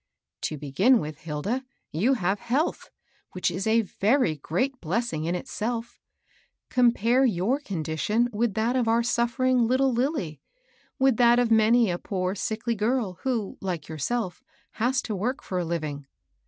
"To 0.49 0.57
begin 0.57 0.97
with, 0.99 1.19
Hilda, 1.19 1.63
you 1.91 2.15
have 2.15 2.39
health, 2.39 2.89
which 3.33 3.51
is 3.51 3.67
a 3.67 3.81
very 3.81 4.35
great 4.37 4.81
blessing 4.81 5.25
in 5.25 5.35
itself. 5.35 5.99
Compare 6.71 7.25
your 7.25 7.59
condition 7.59 8.27
with 8.33 8.55
that 8.55 8.75
of 8.75 8.87
our 8.87 9.03
suffering 9.03 9.59
little 9.67 9.93
Lilly,— 9.93 10.41
with 10.99 11.17
that 11.17 11.37
of 11.37 11.51
many 11.51 11.91
a 11.91 11.99
poor, 11.99 12.33
sickly 12.33 12.73
girl, 12.73 13.19
who, 13.21 13.59
like 13.61 13.87
yourself, 13.87 14.41
has 14.81 15.03
to 15.03 15.15
work 15.15 15.43
for 15.43 15.59
a 15.59 15.65
living. 15.65 16.07